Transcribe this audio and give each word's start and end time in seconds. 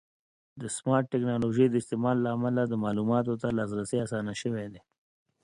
د 0.61 0.63
سمارټ 0.77 1.05
ټکنالوژۍ 1.13 1.67
د 1.69 1.75
استعمال 1.81 2.17
له 2.21 2.29
امله 2.35 2.61
د 2.67 2.73
معلوماتو 2.83 3.33
ته 3.41 3.47
لاسرسی 3.57 3.97
اسانه 4.05 4.33
شوی 4.41 4.65
دی. 4.73 4.81